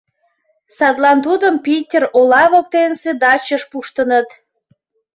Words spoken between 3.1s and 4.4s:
дачеш пуштыныт.